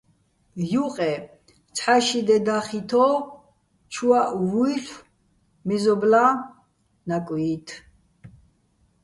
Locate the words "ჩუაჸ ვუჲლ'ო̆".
3.93-5.03